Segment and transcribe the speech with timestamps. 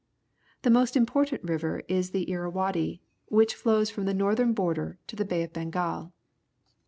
[0.63, 5.25] The most important river is the Inunnaddu, which flows from the northern border to the
[5.25, 6.11] Bay of Bengal.